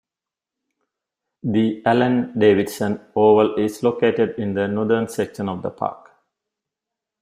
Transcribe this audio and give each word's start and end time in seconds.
The 1.43 1.83
Alan 1.85 2.33
Davidson 2.35 2.99
Oval 3.15 3.59
is 3.63 3.83
located 3.83 4.31
in 4.39 4.55
the 4.55 4.67
northern 4.67 5.07
section 5.07 5.47
of 5.47 5.61
the 5.61 5.69
park. 5.69 6.09